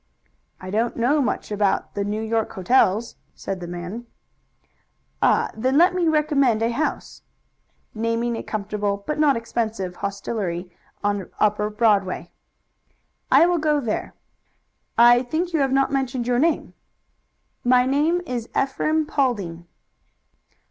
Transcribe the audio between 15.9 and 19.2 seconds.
yet mentioned your name." "My name is Ephraim